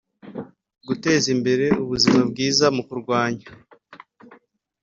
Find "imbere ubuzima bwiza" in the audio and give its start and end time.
1.35-2.65